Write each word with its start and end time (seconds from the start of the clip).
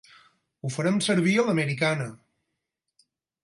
Ho 0.61 0.71
farem 0.75 0.97
servir 1.09 1.37
a 1.37 1.45
l'americana. 1.49 2.11